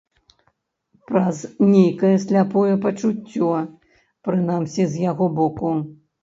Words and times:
Праз 1.09 1.41
нейкае 1.73 2.13
сляпое 2.23 2.71
пачуццё, 2.85 3.51
прынамсі, 4.29 4.83
з 4.95 5.05
яго 5.11 5.25
боку. 5.43 5.71